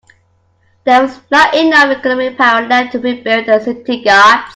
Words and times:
There 0.83 0.99
was 1.03 1.19
not 1.29 1.53
enough 1.53 1.95
economic 1.99 2.35
power 2.35 2.67
left 2.67 2.93
to 2.93 2.99
rebuild 2.99 3.45
the 3.45 3.59
city 3.59 4.03
guards. 4.03 4.49